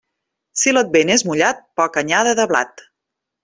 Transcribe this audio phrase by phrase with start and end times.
[0.61, 2.87] Si l'advent és mullat, poca anyada de blat.